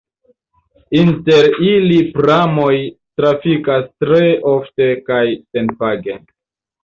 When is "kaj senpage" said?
5.11-6.19